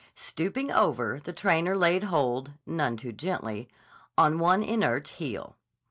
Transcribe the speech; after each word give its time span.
Stooping 0.15 0.71
over, 0.71 1.19
the 1.19 1.31
trainer 1.31 1.77
laid 1.77 2.05
hold, 2.05 2.53
none 2.65 2.97
too 2.97 3.11
gently, 3.11 3.69
on 4.17 4.39
one 4.39 4.63
inert 4.63 5.07
heel. 5.09 5.55